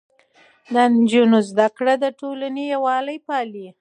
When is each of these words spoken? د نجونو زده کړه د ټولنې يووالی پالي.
د 0.73 0.75
نجونو 0.93 1.37
زده 1.49 1.67
کړه 1.77 1.93
د 2.03 2.05
ټولنې 2.19 2.63
يووالی 2.73 3.17
پالي. 3.27 3.67